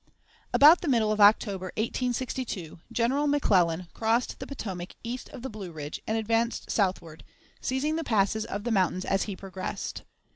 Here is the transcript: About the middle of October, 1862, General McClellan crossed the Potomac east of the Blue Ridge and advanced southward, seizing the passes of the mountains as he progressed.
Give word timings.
About 0.51 0.81
the 0.81 0.87
middle 0.87 1.11
of 1.11 1.21
October, 1.21 1.65
1862, 1.77 2.79
General 2.91 3.27
McClellan 3.27 3.87
crossed 3.93 4.39
the 4.39 4.47
Potomac 4.47 4.95
east 5.03 5.29
of 5.29 5.43
the 5.43 5.47
Blue 5.49 5.71
Ridge 5.71 6.01
and 6.07 6.17
advanced 6.17 6.71
southward, 6.71 7.23
seizing 7.61 7.97
the 7.97 8.03
passes 8.03 8.43
of 8.43 8.63
the 8.63 8.71
mountains 8.71 9.05
as 9.05 9.25
he 9.25 9.35
progressed. 9.35 10.01